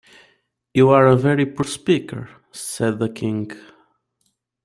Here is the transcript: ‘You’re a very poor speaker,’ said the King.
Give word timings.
‘You’re 0.73 1.11
a 1.13 1.15
very 1.15 1.45
poor 1.45 1.63
speaker,’ 1.63 2.27
said 2.51 2.97
the 2.97 3.07
King. 3.07 3.51